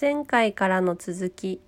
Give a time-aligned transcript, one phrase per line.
[0.00, 1.60] 前回からの続き。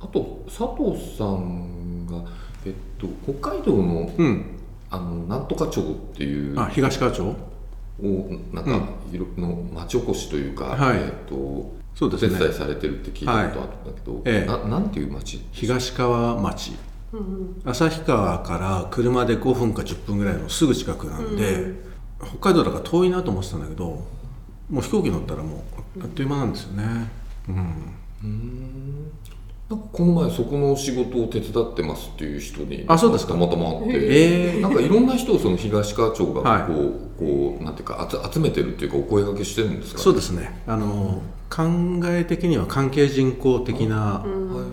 [0.00, 2.22] あと佐藤さんが、
[2.64, 4.58] えっと、北海道の,、うん。
[4.90, 5.84] あのなんとか町っ
[6.16, 7.22] ていうあ東川町？
[7.22, 7.34] を
[8.52, 10.98] なんか、いろの町おこしというか、はい。
[10.98, 12.36] えっとそうですね。
[12.36, 14.46] お手伝いされてるって聞いたことあるんだけど、ええ。
[14.46, 15.44] ななんていう町？
[15.50, 16.76] 東川町。
[17.64, 21.72] 旭川から車で5分か10分ぐらいのすぐ近くなんで、
[22.20, 24.06] 北海道だから遠いなと思ってたんだけど
[24.70, 25.64] もう飛行機乗ったらも
[25.96, 27.08] うあっという間なんですよね。
[27.48, 29.12] うん。
[29.70, 33.34] なんかこの前そこの仕事を手伝ってますっていう人にあそうですか。
[33.34, 34.60] たまたま会って、ええ。
[34.60, 40.62] なんかいろんな人をその東川町がこう,、はいこうなんていうか集集めてるっていうかお声掛けしてるんですか、そうですね。
[40.66, 41.64] あの、考
[42.04, 44.66] え的には関係人口的な、は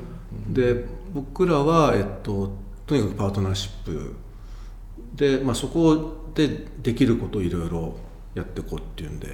[0.52, 0.54] い。
[0.54, 2.52] で僕らは、えっと、
[2.86, 4.16] とにかくパートナーシップ。
[5.16, 7.96] で、まあ、そこでできることをいろいろ
[8.34, 9.28] やっていこうっていうんで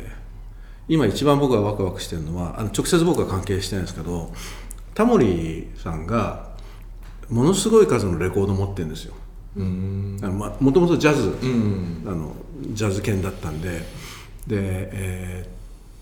[0.91, 4.33] 今一番僕がワクワクしてるのはあの直接僕は関係してないんですけど
[4.93, 6.49] タモリさんが
[7.29, 9.13] ものすごい数のレコード持ってるんですよ。
[9.55, 10.17] うん。
[10.21, 12.03] あのまもともとジャズ、うん。
[12.05, 12.35] あの
[12.73, 13.69] ジャズ犬だったんで。
[14.47, 15.49] でえーっ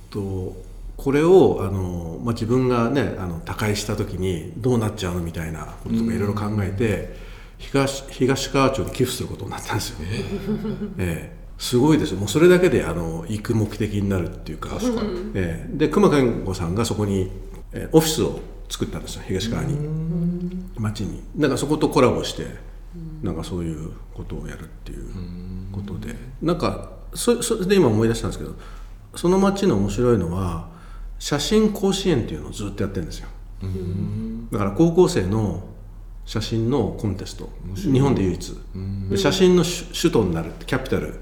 [0.09, 0.57] と
[0.97, 7.15] これをあの、まあ、自分がねあの他界した時にどうなっちゃうのみたいなこととかいろいろ考えて、
[7.59, 9.97] 東東川町に寄付することになったんですよ。
[10.97, 12.19] ええすごいですよ。
[12.19, 14.79] もうそれだけであの行く目的になるっていうか。
[15.35, 15.77] ええ。
[15.77, 17.29] で熊健吾さんがそこに、
[17.73, 19.23] えーオフィスを作ったんですよ。
[19.27, 19.77] 東川に。
[20.77, 21.21] 町に。
[21.35, 22.47] だからそことコラボして
[23.21, 25.09] なんかそういうことをやるっていう
[25.71, 26.15] ことで。
[26.41, 28.55] なんかそそれで今思い出したんですけど
[29.15, 30.69] その町の面白いのは
[31.19, 33.27] 写真甲子園っていうのをずっとやってるんですよ。
[34.51, 35.63] だから高校生の
[36.25, 37.49] 写真のコンテスト。
[37.75, 38.55] 日本で唯一。
[39.09, 41.19] で写真の首首都になるキャピタル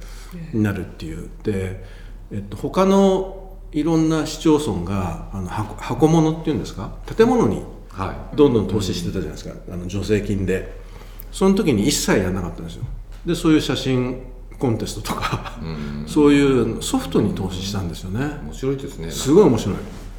[0.54, 1.30] になるっていう。
[1.44, 1.84] で、
[2.32, 6.92] えっと、他のいろんな市町村があの箱箱物っていうんですか？
[7.16, 8.36] 建物にはい。
[8.36, 9.56] どんどん投資してたじゃないですか。
[9.72, 10.86] あの助成金で。
[11.30, 12.84] その時に一切やらなかったんですよ。
[13.26, 14.22] でそういう写真
[14.58, 15.60] コンテストとか
[16.08, 18.26] そういうソフトに投資したんですよね。
[18.44, 19.12] 面白いですね。
[19.12, 19.76] すごい面白い。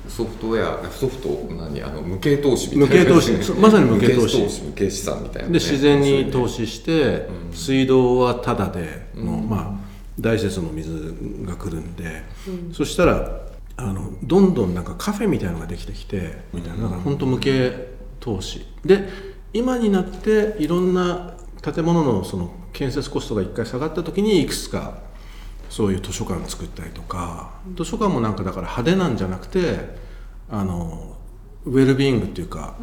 [0.06, 1.28] ソフトウェアソフト？
[1.50, 1.82] 何？
[1.82, 3.14] あの無形投資みたいな。
[3.14, 3.52] 無形投資。
[3.52, 4.62] まさに無形投資。
[4.62, 9.87] 無形資産みたいなね、で自然に投資資して、水道はタダでの、まあ
[10.18, 11.14] 大雪の水
[11.44, 12.22] が来るんで、
[12.72, 13.40] そしたら
[13.76, 16.84] あのどんどんなんかカフェみたいなのができてきてみたいな。
[16.84, 17.88] だから本当無形
[18.20, 18.66] 投資。
[18.84, 19.08] で
[19.52, 24.98] 今になっていろんな建物のその建設コストが一回下がった時にいくつか
[25.70, 29.96] そういう図書館作ったりとか図書館もなんかだから派手なんじゃなくて
[30.50, 31.16] あの
[31.64, 32.76] ウェルビーイングっていうか、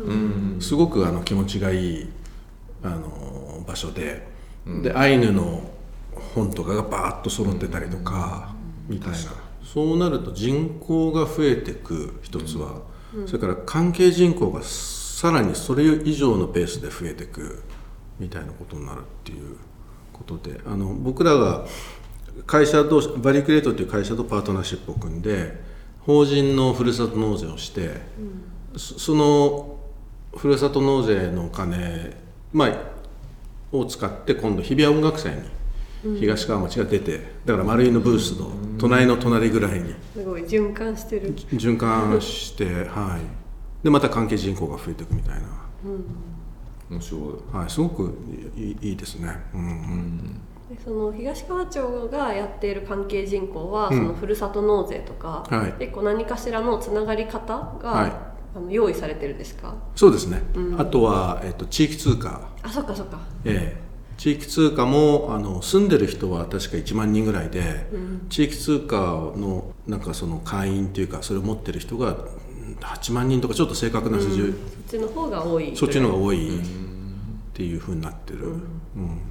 [0.59, 2.09] すごくあの気持ちがいい
[2.83, 4.27] あの場所で、
[4.83, 5.63] でアイヌの
[6.33, 8.53] 本とかがバーッと揃ってたりとか、
[8.87, 9.17] みたいな。
[9.63, 12.81] そうなると人口が増えてく一つは、
[13.25, 17.63] それから関係人口がさらにそれ以上のペースで増えてく
[18.19, 19.57] みたいなことになるっていう
[20.13, 20.61] ことで。
[20.65, 21.65] あの僕らが
[22.45, 25.59] 会社同士バリクレートっていう会社とパートナーシップを組んで
[26.01, 28.01] 法人のふるさと納税をして、
[28.77, 29.77] そその
[30.37, 32.15] ふるさと納税のお金、
[32.53, 32.71] まあ、
[33.71, 35.41] を使って今度日比谷音楽祭に
[36.19, 39.95] 東川町が出てだから丸井のブースの隣の隣ぐらいに。
[40.13, 41.33] すごい循環してる。
[41.35, 45.47] 循環して、はい、でまた関係人口が増えていくみたいな、
[46.89, 47.55] 面白い。
[47.57, 48.17] はい、すごく
[48.55, 49.35] いいいいですね。
[49.53, 55.73] うんでその東川町がやっている関係人口は、そのふるさと納税とか、はい。
[55.79, 58.11] 結構何かしらのつながり方が、はい。
[58.55, 59.75] あの用意されてるんですか？
[59.95, 60.41] そうですね、
[60.77, 62.49] あとは、えっと、地域通貨。
[62.63, 63.19] あそっかそっか。
[63.43, 63.85] ええ
[64.17, 67.87] 地域通貨もあの住んでる人は確か1万人ぐらいで、
[68.29, 68.97] 地域通貨
[69.35, 72.45] のなんかその会員っていうかそれを持ってる人がうん
[72.79, 74.51] 8万人とかちょっと正確な数字、そっ
[74.87, 76.61] ちの方が多いそっちの方が多いっ
[77.53, 78.49] ていうふうになってる、う
[78.99, 79.21] ん。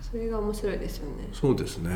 [0.00, 1.28] それが面白いですよね。
[1.32, 1.90] そうですね、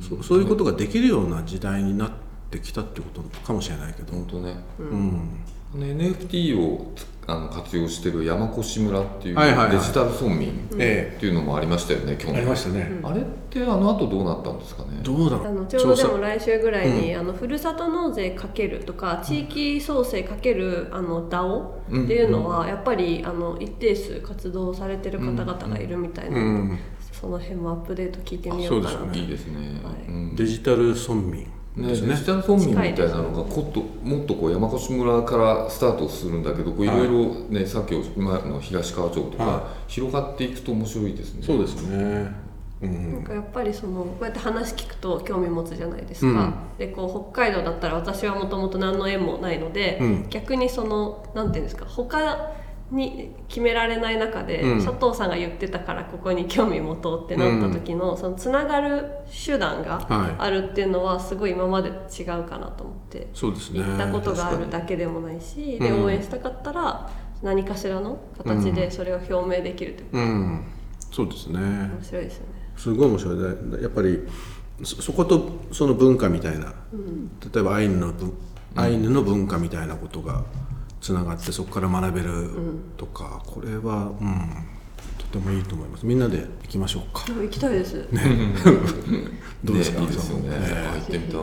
[0.00, 2.10] そそういうことができるような時代になっ
[2.50, 5.40] てきたってことかもしれないけど、本当ね、うん。
[5.74, 9.76] NFT をつあの活用してる山越村っていうはいはいはい。
[9.76, 12.36] デジタル村民えっていうのもありましたよね、去年。
[12.36, 15.00] ありましたね、あれってあの後どうなったんですかね？
[15.02, 15.46] どうだろう？
[15.46, 26.78] あのちょうどでも来週ぐらいに、あのふるさと納税かけるとか地域創生かけるあの DAO っていうのはやっぱりあの一定数活動されてる方々がいるみたいな。
[27.12, 30.06] その辺もアップデート聞いてみよそうかなといいですね、はい。
[30.06, 30.36] うん。
[30.36, 31.46] デジタル村民
[31.76, 41.42] ね、ですねデジタル村民みたいなのがこっともっとこう山越村からスタートするんだけどこういろいろねさっき今の東川町とかは広がっていくと面白いですね。
[41.42, 42.46] そうですね。
[42.80, 50.26] なんかやっぱりそのこうやって話聞くと興味持つじゃないですか、でこう北海道だったら私はもともと何の縁もないので、うん。
[50.28, 52.50] 逆にそのなんていうんですか他
[52.90, 54.84] に決められない中で、うん。
[54.84, 59.04] 佐藤さんが言ってたからここに興味持とうってなった時の、そのつながる
[59.46, 60.34] 手段がはい。
[60.38, 63.80] あるっていうのはすごい今まで違うかなと思って、そうですね。
[63.80, 66.04] 行ったことがあるだけでもないし、でうん。
[66.04, 67.10] 応援したかったら
[67.42, 70.64] 何かしらの形でそれを表明できるというか、うん。
[71.10, 71.58] そうですね。
[71.58, 72.52] 面白いですよね。
[72.76, 73.36] すごい面白い。
[73.36, 73.42] ね
[73.82, 74.20] やっぱり
[74.82, 76.74] そそことその文化みたいな、
[77.52, 78.32] 例えばアイヌの文
[78.76, 80.44] アイヌの文化みたいなことが
[81.06, 82.50] つながってそこから学べる
[82.96, 84.66] とか、これは、うん、
[85.18, 86.04] とてもいいと思います。
[86.04, 87.24] みんなで行きましょうか。
[87.32, 88.08] 行きたいです、
[89.62, 90.00] どうですか？
[90.00, 91.40] ねいいですよね、え入ってみたい、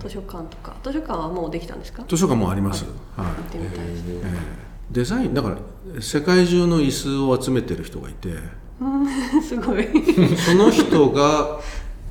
[0.00, 0.74] 図書館とか。
[0.82, 2.04] 図書館はもうできたんですか？
[2.06, 2.84] 図書館もあります、
[3.16, 3.26] はい。
[3.26, 8.34] 行ってみたいです、ええデザインだから世界中の椅子を集めてる人がいて。
[9.42, 9.88] すごい。
[10.36, 11.58] その人が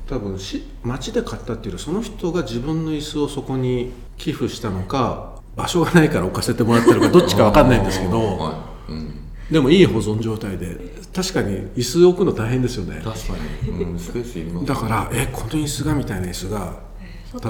[0.08, 8.92] 多分し町で買ったっていうよりその人が自分の椅子をそこに寄付したのか場所がないから置かせてもらってるか どっちか分かんないんですけどはい。
[8.92, 9.14] うん、
[9.50, 13.00] でもいい保存状態で確かに椅子置くの大変ですよね。
[13.04, 13.34] 確か
[13.68, 16.82] に、うん、スペースいりますだからえこの椅子がみたいな椅子が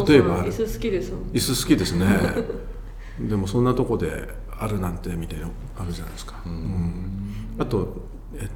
[0.07, 2.07] 例えば椅子好きです椅子好きですね。
[3.21, 4.29] でもそんなとこで
[4.59, 7.35] あるなんてみたいなのあるじゃないですか、うん。
[7.59, 7.97] あと
[8.35, 8.49] え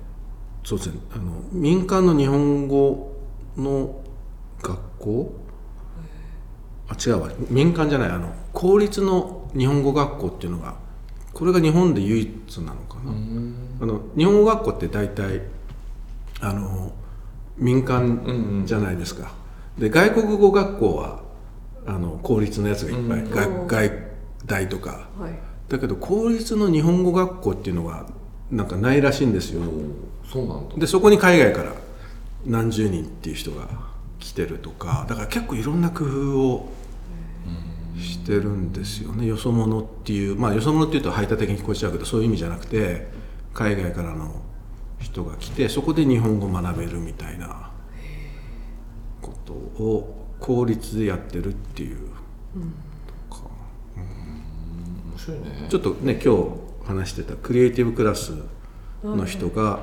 [0.65, 0.99] そうですね。
[1.15, 3.15] あの民間の日本語
[3.57, 4.03] の
[4.63, 5.48] 学校あ
[7.05, 7.31] 違うわ。
[7.49, 8.11] 民間じゃない。
[8.11, 10.77] あの公立の日本語学校っていうのが
[11.33, 13.13] これが日本で唯一なのかな、
[13.81, 15.43] あの日本語学校って大体
[16.41, 16.93] あの
[17.57, 19.33] 民間じゃないですか、
[19.79, 21.23] で外国語学校は
[21.87, 23.93] あの公立のやつがいっぱい、うん外外
[24.47, 25.09] 大とか。
[25.19, 25.39] はい。
[25.69, 28.07] だけど公立の日本語学校っていうのが
[28.51, 29.63] なんかないらしいんですよ。
[30.25, 30.77] そうなんだ。
[30.77, 31.73] でそこに海外から
[32.47, 33.69] 何十人っていう人が
[34.19, 35.05] 来てるとか。
[35.09, 36.73] だから結構いろんな工夫を
[37.99, 39.27] してるんですよね。
[39.27, 43.09] よそ者っていうまあよそ者っていうと排他的に聞こえちゃうけどそういう意味じゃなくて
[43.55, 44.43] 海外からの
[45.01, 47.71] 人が来てそこで日本語を学べるみたいな
[49.21, 51.99] ことを公立でやってるっていう、
[53.29, 53.43] とか
[53.97, 55.67] 面白いね。
[55.69, 56.51] ちょっとね今日
[56.87, 58.33] 話してたクリエイティブクラス
[59.03, 59.81] の人が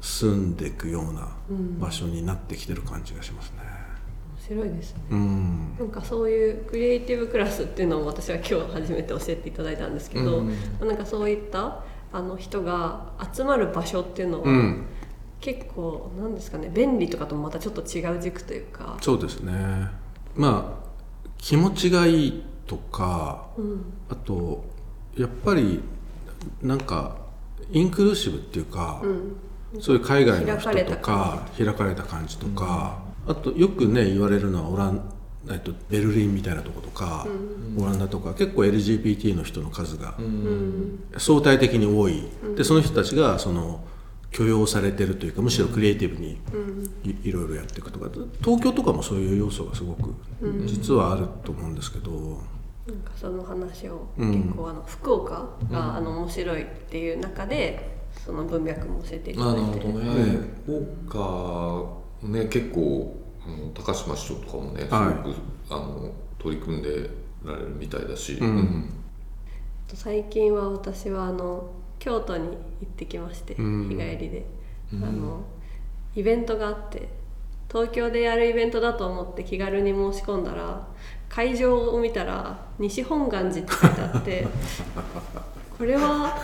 [0.00, 1.28] 住んでいくような
[1.80, 3.73] 場所になってきてる感じがしますね。
[4.50, 5.00] 面白いですね。
[5.10, 10.54] うん、なんかそういうクリエイティブクラスっていうのも私は今日初めて教えていただいたんですけど、うん。
[10.86, 11.82] なんかそういった
[12.12, 14.86] あの人が集まる場所っていうのは、うん、
[15.40, 19.52] 結構なんですかね便利とかともまたちょっと違う軸というか、そうですね。
[20.34, 20.84] まあ
[21.38, 24.64] 気持ちがいいとか、うん、あと
[25.16, 25.80] やっぱり
[26.62, 27.16] なんか
[27.70, 35.10] インクルーシブっていうか、うん、そういう海外の人開かれたとか開かれた感じとか、あとよくね言われるのはオラン
[35.50, 37.26] えっと、ベルリンみたいなとことか、
[37.78, 42.22] オランダとか結構 LGBT の人の数がうん、相対的に多い、
[42.56, 43.84] でその人たちがその
[44.30, 46.38] 許容されてるというかむしろクリエイティブに
[47.04, 48.08] い,、いろいろやっていくとか。
[48.42, 50.14] 東京とかもそういう要素がすごく
[50.66, 52.10] 実はあると思うんですけど、
[52.86, 54.42] なんかその話をうん。
[54.42, 59.70] 結構あの福岡があの面白いっていう中でその文脈も教えていたあだいて。
[59.70, 60.38] なるほどね。
[60.64, 63.16] 福岡ね結構
[63.46, 67.08] あの高島市長とかもねすごく、はいあの取り組んで
[67.42, 68.90] られるみたいだし、うん。
[69.94, 72.54] 最近は私はあの京都に行
[72.84, 73.88] ってきまして、うん。
[73.88, 74.46] 日帰りで、
[74.92, 75.42] あの
[76.14, 77.08] イベントがあって
[77.68, 80.86] 東京でやるイベントだと思って気軽に申し込んだら
[81.28, 84.46] 会場を見たら西本願寺って書いてあって
[85.76, 86.38] これは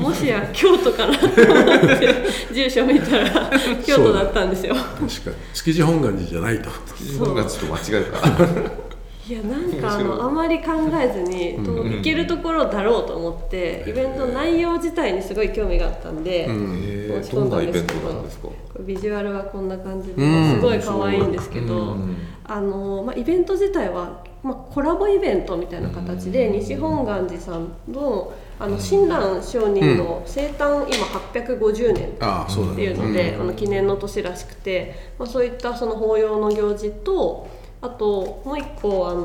[0.00, 3.50] もしや京都かなと思って住所見たら
[3.84, 4.74] 京都だったんですよ。
[4.74, 5.08] 確かに。
[5.54, 6.70] 築地本願寺じゃないと。
[6.96, 8.86] 日本がちょっと間違えた。
[9.28, 18.48] いやなんかあのあまり考えずに、と行けるところだろうと思って、イベントの内容自体にすごい興味があったんで、うんえし込んだどんなんイベンですけどトなんですか？
[18.80, 20.54] ビジュアルはこんな感じで、うん。
[20.54, 22.16] すごい可愛いんですけど、うん。
[22.44, 37.48] あのまあ、イベント自体は、まあ、コラボイベントみたいな形で、西本願寺さんのあの親鸞上人の生誕今850年っていうので、あの記念の年らしくて、まあ、そういったその法要の行事と
[37.80, 39.22] あともう一個あの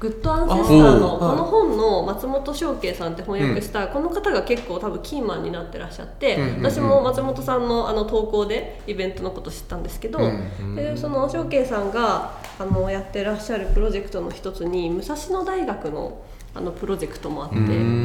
[0.00, 16.22] グッドアンセスターのあこの本の松本翔慶さんって翻訳した、この方が結構多分キーマンになってらっしゃって、私も松本さんのあの投稿でイベントのこと知ったんですけど、うんでその翔慶さんがあのやってらっしゃるプロジェクトの一つに武蔵野大学の
[16.54, 18.00] あのプロジェクトもあって。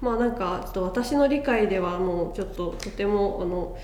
[0.00, 3.76] まあなんかちょっと私の理解ではもうちょっととてもあの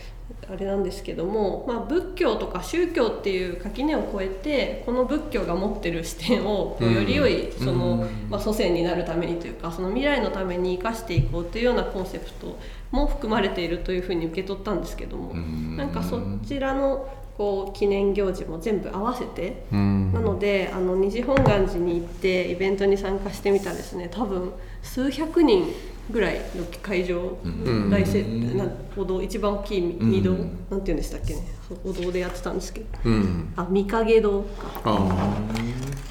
[0.50, 8.30] あれなんですけども、まあ、仏教とか宗教っていう垣根を越えてこの仏教が持ってる視点をより良いその、うん。
[8.30, 12.58] まあ、祖先になるためにというかその未来のために生かしていこうというようなコンセプト
[12.90, 15.76] も含まれているというふうに受け取ったんですけども、うん。
[15.76, 20.12] なんかそちらのこう記念行事も全部合わせてうん。
[20.12, 24.52] なのであの虹本願寺に行ってイベントに参加してみたらですね多分
[24.82, 25.66] 数百人
[26.10, 27.90] ぐらいの会場、ん。
[27.90, 31.34] 大せうんな歩道一番大きいん御堂、なんて言うんでしたっけ？
[31.34, 31.42] ね
[31.84, 32.86] 歩道でやってたんですけど。
[33.04, 33.52] うん。
[33.56, 34.82] あ御影堂か。
[34.84, 35.36] あ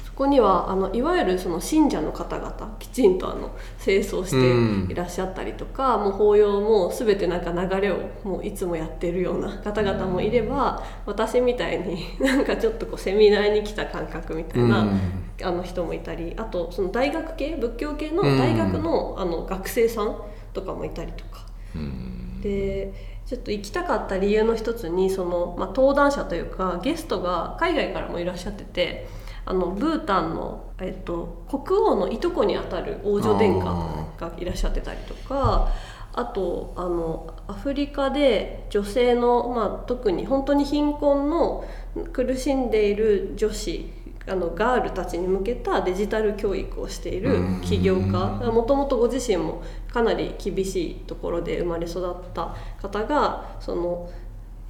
[0.04, 3.50] そこにはあのいわゆるその信者の方々きちんとあの
[3.82, 15.00] 清掃していらっしゃったりとか、もう法要も全てなんか流れをもういつもやってるような方々もいれば私みたいになんかちょっとこうセミナーに来た感覚みたいな、うん
[15.42, 20.16] あの人もいたりあとその大学系仏教系の大学の,、あの学生さん
[20.52, 21.46] とかもいたりとか。
[21.74, 22.92] うんで
[23.26, 29.06] ちょっと行きたかった理由の一つにその、まあ、登壇者というかゲストが海外からもいらっしゃってて
[29.46, 35.72] あのブータンの、えっと、国王のいとこにあたる王女殿下がいらっしゃってたりとか
[36.12, 41.64] あとあのアフリカで女性の、まあ、特に本当に貧困の
[42.12, 43.90] 苦しんでいる女子
[44.26, 48.08] あのガールたちに向けたデジタル教育をしている起業家
[48.50, 49.62] もともとご自身も
[49.92, 54.10] かなり厳しいところで生まれ育った方がその、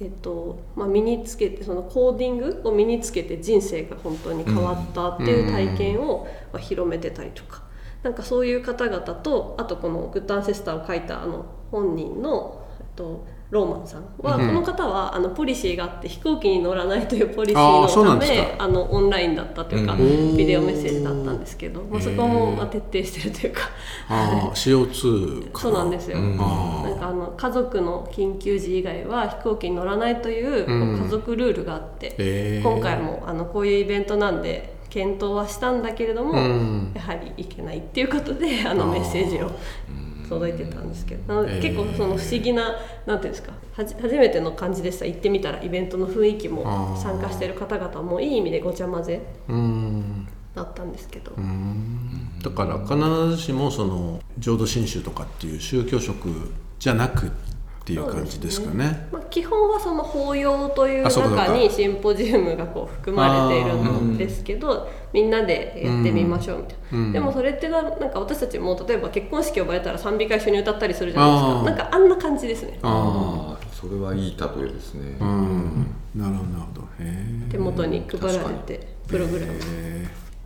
[0.01, 7.63] えっとまあ、身につけてそのコーディングを身につけて人生が本当に変わったっていう体験を、まあ、広めてたりとか。
[8.03, 14.47] なんかそういう方々とあとこの「グッドアンセスター」を書いたあの本人の、えっと、ローマンさんは、うん。
[14.47, 20.37] この方はあのポリシーがあって飛行機に乗らないというポリシーのためあのオンラインだったというか、うん。
[20.37, 23.61] ビデオメッセージだったんですけど、まあ、そこもまあ徹底してるというか、
[24.09, 26.17] あ CO2 かそうなんですよ。
[26.17, 26.37] うん。
[26.39, 30.65] あなんかあの家族の緊急時以外は飛行機に乗らないという
[31.03, 32.63] 家族ルールがあって、へー。
[32.63, 36.91] 今回もあのこういうイベントなんで検討はしたんだけれども、うん。
[36.95, 39.51] やはりいけないっていうことであのメッセージを
[40.27, 50.27] 届いてたんですけどなので結構その不思議ななんていうんですかはじ初めての感じでした行ってみたらイベントの雰囲気も参加してる方々もいい意味でごちゃ混ぜうん。
[50.55, 52.39] だったんですけど、うん。
[52.41, 57.31] だから必ずしもその浄土真宗とかっていう宗教色じゃなく
[57.85, 59.07] っていう感じですかね。
[59.11, 67.11] まあ、基本はその法要という中にシンポジウムがこう含まれているんですけどみんなでやってみましょうみたいな、うん。
[67.11, 71.63] でもそれってななんか私たちも例えば結婚式呼ばれたら賛美歌一緒に歌ったりするじゃないですか。
[71.63, 72.79] なんかあんな感じですね。
[72.81, 75.17] あああそれはいい例えですね。
[75.19, 75.95] あうん。
[76.15, 76.81] なるほどなるほど。
[76.81, 79.53] へえ手元に配られてプログラム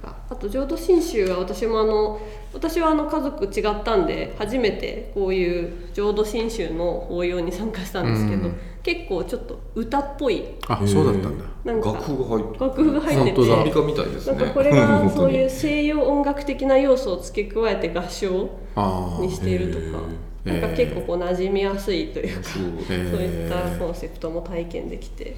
[0.10, 2.20] かあと浄土真宗は私もあの
[2.54, 8.60] 私はあの家族違ったんで初めてこういう浄土真宗の法要に参加したんですけど、うん。
[8.84, 10.38] 結構ちょっと歌っぽい。
[10.38, 11.46] えあそうだったんだ。
[11.66, 13.46] なんか楽譜が入って楽譜が入ってて。
[13.48, 20.04] 賛美歌みたいですねなんかこれがそういう西洋音楽的な要素を付け加えて合唱ああにしているとか。
[20.46, 25.36] なんか結構こう馴染みやすいというかそうそういったコンセプトも体験できて。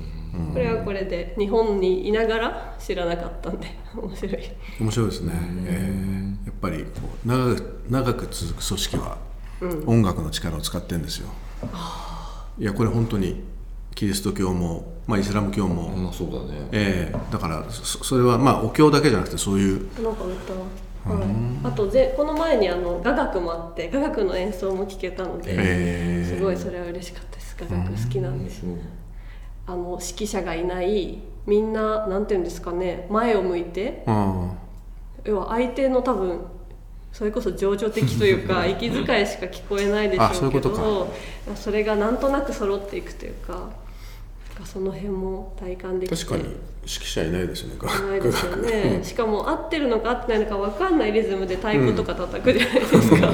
[0.53, 4.39] これはこれで日本にいながら知らなかったんで面白い。
[4.79, 5.33] 面白いですね、
[5.65, 6.45] えー。
[6.45, 6.89] やっぱりこ
[7.25, 9.17] う長く長く続く組織は
[9.85, 11.27] 音楽の力を使ってるんですよ、
[12.59, 13.43] いやこれ本当に
[13.95, 16.67] キリスト教も、まあ、イスラム教も、まあそうだね。
[16.71, 20.03] えーだからそそれはまあお経だけじゃなくてそういう。
[20.03, 20.53] なんか歌。
[21.09, 21.27] は、はい、
[21.63, 27.57] あとぜこの前にあの雅楽もあって雅楽の演奏も聴けたので、へーすごいそれは嬉しかったです。
[27.59, 28.61] 雅楽好きなんです。
[28.61, 28.69] そう
[29.67, 34.03] あの指揮者がいないみんななんていうんですかね前を向いて。
[34.05, 34.51] あ
[35.23, 36.41] 要は相手の多分
[37.11, 41.13] それこそ情緒的というか 息遣いしか聞こえないでしょういううけど
[41.55, 43.69] それがなんとなく揃っていくというか
[44.65, 46.15] その辺も体感できて。
[46.15, 47.75] 確かに指揮者いないですね
[48.09, 48.99] ないですよね。
[49.03, 53.29] しかも合ってるのか合ってないのか分かんないリズムで太鼓とか叩くじゃないですか、いや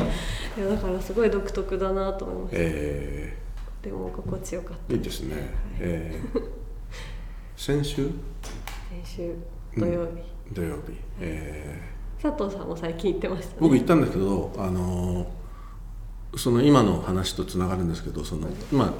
[0.69, 3.37] だからすごい独特だなと思いましたえ。
[3.83, 4.93] でも心地よかった。
[4.93, 5.35] ーいいですね、
[5.79, 6.41] えー
[7.55, 8.09] 先週？
[9.03, 9.33] 先週。
[9.77, 13.57] 土曜日、土曜日、えー佐藤さんも最近行ってましたね。
[13.59, 15.27] 僕行ったんだけど、あのー
[16.35, 18.93] その今の話とつながるんですけどその、ま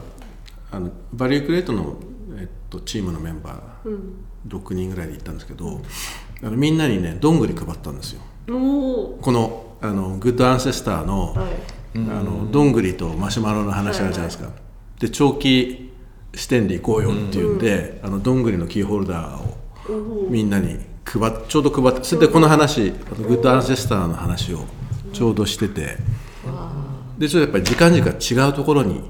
[0.72, 1.98] あ、あのバリュークレートの、
[2.38, 4.00] えっと、チームのメンバー
[4.48, 5.82] 6人ぐらいで行ったんですけど
[6.42, 8.22] あのみんなにねどんぐり配ったんですよ。
[8.48, 11.48] このあのグッドアンセスターの,、はい。
[11.96, 14.50] あのどんぐりとマシュマロの話あるじゃないですか、
[15.00, 15.92] で長期
[16.34, 24.66] 視点で行こうよっていうんで、あのどんぐりのキーホルダーをみんなに配っちょうど配ってそれでこの話あのグッドアンセスターの話を
[25.14, 25.98] ちょうどしてて
[27.18, 29.02] でちょっとやっぱり時間軸が違うところに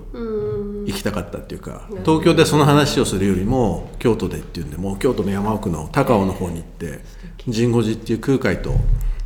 [0.86, 7.00] 行きたかったっていうか東京でその話をするよりも京都でっていうんでもう京都の山奥の高尾の方に行って
[7.46, 8.74] 神護寺っていう空海と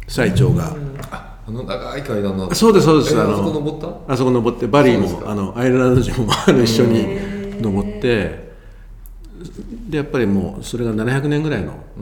[0.08, 0.75] 最長が
[1.12, 3.20] ああの長い階段のそうですそうです。
[3.20, 4.13] あのえあそこ登った？
[4.13, 6.32] あそこ登ってバリーもあのアイルランド人も
[6.63, 8.51] 一緒に登って
[9.90, 12.00] でやっぱりもうそれが700年ぐらいのす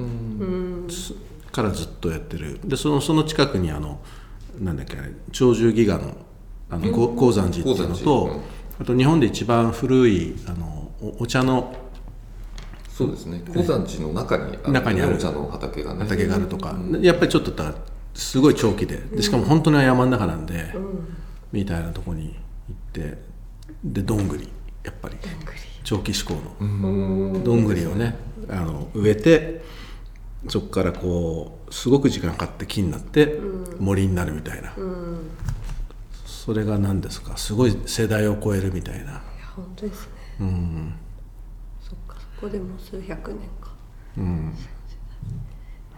[1.51, 2.59] からずっとやってる。
[2.63, 3.99] でそのその近くにあの
[4.59, 6.15] なんだっけあれ鳥獣戯画の
[6.69, 8.41] あのこ鉱山寺っていうの鉱とうん。
[8.81, 11.73] あと日本で一番古いあのおお茶の
[12.99, 13.41] そうですね。
[13.53, 15.15] 鉱山地の中にあの中にある。
[15.15, 16.01] お茶の畑がね。
[16.01, 17.53] 畑があるとか、やっぱりちょっと
[18.13, 18.97] すごい長期で。
[18.97, 20.73] でしかも本当に山の中なんで、
[21.53, 22.35] みたいなとこに
[22.67, 23.17] 行って。
[23.85, 24.49] でどんぐり。
[24.83, 25.15] やっぱり。
[25.85, 27.41] 長期志向の。
[27.41, 28.15] どんぐりをね
[28.49, 29.61] あの植えて
[30.47, 33.39] そこからこうすごく時間かかって木になって
[33.77, 34.73] 森になるみたいな、
[36.25, 37.35] それが何ですか？
[37.35, 39.19] すごい世代を超えるみたいな、いや
[39.55, 40.13] 本当ですね。
[40.39, 40.93] うん。
[41.81, 42.15] そっか。
[42.35, 43.71] そこでも数百年か。
[44.17, 44.53] うん、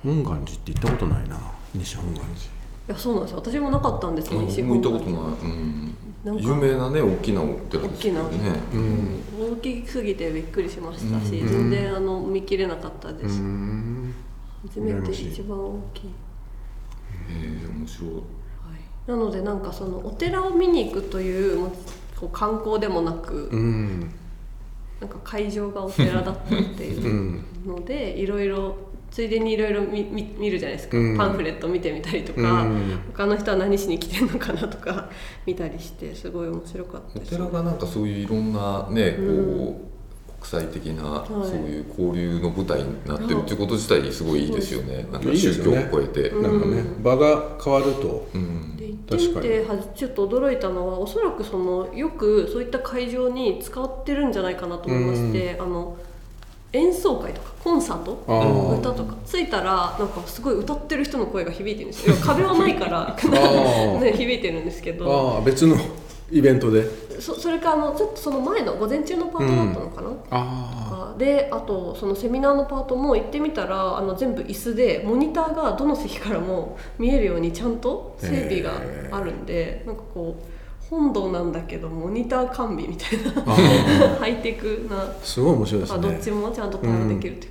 [0.04, 1.40] 本願寺って行ったことないな
[1.76, 2.32] 西本願寺。
[2.32, 2.38] い
[2.88, 3.38] やそうなんですよ。
[3.38, 5.96] 私もなかったんですよ西あ僕も行本ったことない、うん。
[6.26, 8.60] なんか有名なね大きなお寺ですよね。
[9.40, 14.14] 大きすぎてびっくりしましたし、全然あの見切れなかったです、うん
[14.64, 16.10] 初めて一番大きい、
[17.30, 18.12] えー、面白い。
[19.08, 21.72] なのでなんかそのお寺を見に行くというもう
[22.20, 24.12] こう観光でもなく、うん。
[25.00, 28.76] なんか会場がお寺だったっていうので、いろいろ
[29.10, 31.18] ついでにいろいろ見見見るじゃないですか、うん。
[31.18, 33.00] パンフレット見てみたりとか、うん。
[33.12, 35.10] 他の人は何しに来てるのかなとか
[35.48, 37.32] 見たりしてすごい面白かったおです。
[37.32, 39.91] 寺がなんかそういういろんなね、こう
[40.42, 45.06] 国際的な、そういう交流の舞台になってるっていうこと自体すごいいいですよね。
[45.12, 46.32] なんか宗教を超えて。
[46.32, 48.28] なんかね場が変わると。
[48.34, 48.76] うん。
[48.76, 55.96] で行ってみてはちょっと驚いたのはおそらくそのよくそういった会場に使ってるんじゃないかなと思いまして、あの
[56.74, 58.14] 演奏会とかコンサート？
[58.80, 59.16] 歌とか。
[59.24, 62.16] ついたらなんかすごい歌ってる人の声が響いてるんですよ。
[62.26, 64.00] 壁はないからー。
[64.02, 65.36] ね、響いてるんですけど。
[65.36, 65.78] ああ別の
[66.32, 67.12] イベントで。
[67.22, 78.72] そそれかあのちょっとその前の午前中のパートだったのかな、あであとそのセミナーのパートも行ってみたらあの全部椅子でモニターがどの席からも見えるようにちゃんと整備が
[79.12, 80.44] あるんで、なんかこう
[80.90, 83.44] 本堂なんだけどモニター完備みたいな。
[83.46, 83.56] あ
[84.20, 87.51] ハイテクな、あすごい面白いですあどっねちもちゃんと対応できるという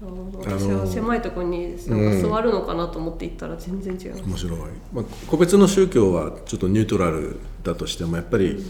[0.00, 4.60] 私は狭いところになんか座るのかなと思って行ったら全然違います、面白い、
[4.92, 8.64] まあ、個別の宗教はちょっとニュートラルだとしてもやっぱり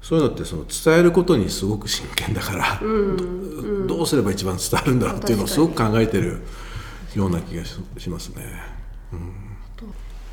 [0.00, 6.42] そういうのってその伝えることにすごく真剣だから、どどうすれば一番伝わるんだろうっていうのをすごく考えてる
[7.14, 8.42] ような気がししますね。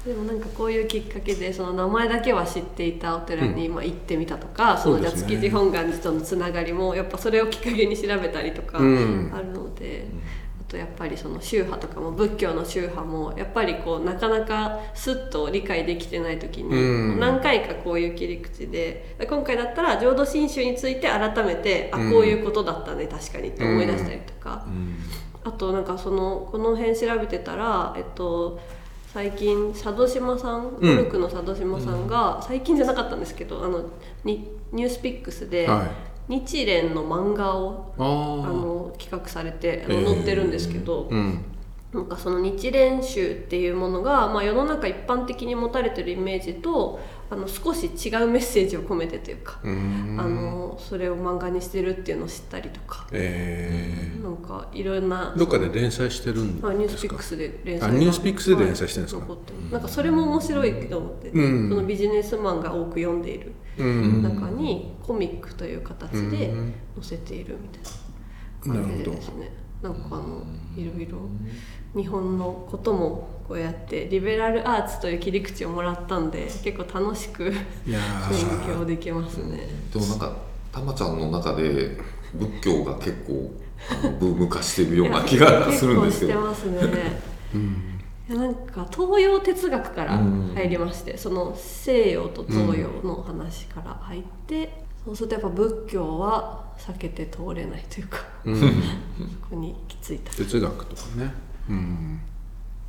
[0.05, 9.29] でもなんかこういうきっかけでその名前だけは知っていたお寺にまあ行ってみたとか、そのじゃ築地本願寺とのつながりもやっぱそれをきっかけに調べたりとかあうん。
[9.29, 10.05] るので、
[10.61, 17.19] あとやっぱりその宗派とかも仏教の宗派もやっぱりこうなかなかスッと理解できてない時に、うん。
[17.19, 24.65] 何回かこういう切り口で今回だったら浄土真宗について改めて、あこういうことだったね確かにって思い出したりとか。
[25.41, 28.59] あとなんかそのこの辺調べてたら、えっと、
[29.19, 30.95] 最近佐渡島さんうん。
[30.95, 33.83] 古くの佐渡島さんが、最近じゃなかったんですけどあの
[34.23, 35.83] にニュースピックスで、は
[36.29, 36.39] い。
[36.39, 40.05] 日蓮の漫画をあの企画されてあのえー。
[40.05, 41.43] 載ってるんですけど、うん。
[41.91, 50.17] なんかその日蓮宗っていうものが、まあ、世の中一般的に持たれてるイメージとあの少し違うメッセージを込めてというか、うん。
[50.19, 59.19] あのそれを漫画にしてるっていうのを知ったりとか、えなんかいろんなーどっかで連載してるんあニューですかスピックスで連載あがニュースピックスで連載してるんですか？
[59.21, 61.69] はい残ってますなんかそれも面白いと思って、うん。
[61.69, 64.23] そのビジネスマンが多く読んでいるうん。
[64.23, 69.51] 中にコミックという形で載せているみたいな感じでですね。
[69.81, 70.43] なんかあの
[70.75, 71.19] いろいろ
[71.95, 77.55] 日本のこともこうやってリベラルアーツという切り口をもらったんで結構楽しく勉
[78.67, 79.67] 強できますね。
[79.91, 80.35] でもなんか
[80.71, 81.97] たまちゃんの中で
[82.33, 83.51] 仏教が結構
[84.19, 87.29] ブーム化してるような気がするんですけど結構してますね。
[88.29, 90.19] いやなんか東洋哲学から
[90.53, 98.67] 入りまして、その西洋と東洋の話から入って、そうするとやっぱ仏教は避けて通れないというか、うん そ
[99.49, 100.31] こに行き着いた。
[100.35, 101.33] 哲学とかね
[101.69, 102.19] うん。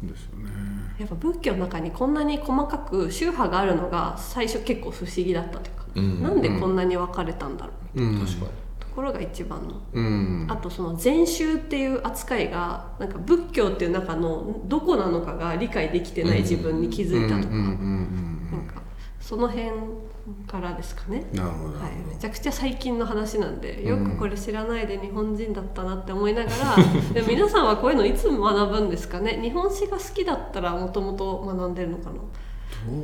[0.03, 0.51] ですよね。
[0.99, 6.23] やっぱ仏教の中にこんなに細かく宗派があるのが最初結構不思議だったというか、うん。
[6.23, 8.03] なんでこんなに分かれたんだろう。
[8.03, 8.19] うん。
[8.19, 8.51] 確かに。
[8.81, 9.81] ところが一番の。
[9.93, 10.47] うん。
[10.49, 17.55] あとその禅宗っていう扱いがなんか仏教っていう中のどこなのかが理解できてない自分に気づいたとか、
[19.31, 19.71] その辺
[20.49, 21.25] からですかね。
[21.33, 26.77] なるほど、はい、めちゃくちゃ最近の話なんでよくこれ知らないで日本人だったなって思いながら、
[27.15, 29.39] でも皆さんはこういうのいつ学ぶんですかね。
[29.41, 32.17] 日本史が好きだったらもともと学んでるのかな。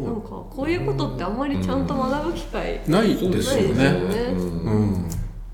[0.04, 3.36] なんかこういうことってあんまりちゃんと学ぶ機会ないですよね。
[3.36, 4.34] ないですよね。
[4.34, 5.08] うん、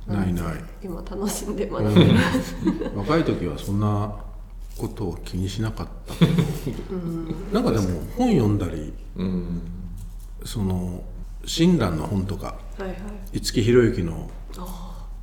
[0.06, 0.44] ないない、
[0.82, 2.10] 今楽しんで学んでる、
[2.94, 4.10] うん、若い時はそんな
[4.78, 6.96] ことを気にしなかったけど、
[7.52, 9.81] なんかでも本読んだりうん
[10.44, 11.02] その
[11.44, 12.96] 親鸞の本とかはいはい。
[13.32, 14.30] 五木ひろゆきの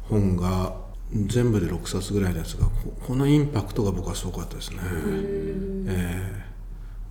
[0.04, 0.76] 本が
[1.14, 4.80] 全部で6冊ぐらいのやつがここのインパクトが僕はすごかったですね。
[5.88, 6.50] えー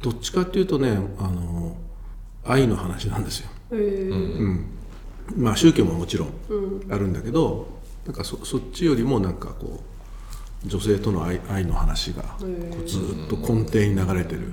[0.03, 1.77] どっちかっていうとねあの
[2.44, 3.51] 愛の話なんですよ。
[3.71, 4.66] うん、
[5.37, 6.29] まあ宗教ももちろん
[6.90, 7.66] あるんだけど、
[8.07, 9.83] なんかそそっちよりもなんかこ
[10.64, 12.47] う女性との愛愛の話がこ
[12.83, 14.53] うずっと根底に流れてる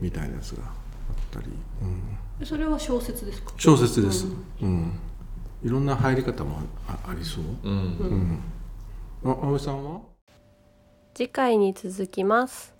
[0.00, 0.72] みたいなやつがあっ
[1.32, 1.48] たり、
[1.82, 2.00] うん、
[2.44, 3.52] それは小説ですか？
[3.56, 4.26] 小説です、
[4.60, 4.92] うん。
[5.64, 8.40] いろんな入り方もあありそう、うん。
[9.24, 10.00] うん、あ葵さんは？
[11.14, 12.71] 次回に続きます